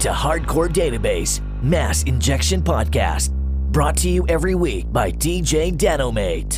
[0.00, 3.32] To Hardcore Database Mass Injection Podcast,
[3.72, 6.57] brought to you every week by DJ Denomate.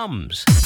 [0.00, 0.59] Drums.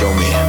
[0.00, 0.39] Show me.